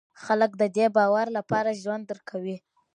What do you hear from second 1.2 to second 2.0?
لپاره